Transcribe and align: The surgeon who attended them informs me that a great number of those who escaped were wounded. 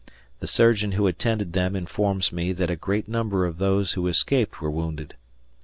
The 0.39 0.47
surgeon 0.47 0.93
who 0.93 1.05
attended 1.05 1.53
them 1.53 1.75
informs 1.75 2.31
me 2.33 2.53
that 2.53 2.71
a 2.71 2.75
great 2.75 3.07
number 3.07 3.45
of 3.45 3.59
those 3.59 3.91
who 3.91 4.07
escaped 4.07 4.59
were 4.59 4.71
wounded. 4.71 5.13